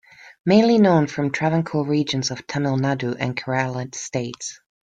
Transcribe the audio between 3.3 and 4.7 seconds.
Kerala states.